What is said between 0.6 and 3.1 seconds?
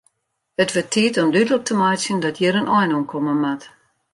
It wurdt tiid om dúdlik te meitsjen dat hjir in ein oan